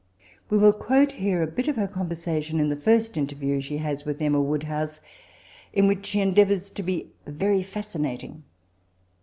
[0.49, 3.77] We will quote here a bit oif her conversation in the first inter view she
[3.77, 4.99] has with Emma Woodhouae,
[5.73, 8.41] in which she ifdeavours to be very fascinating.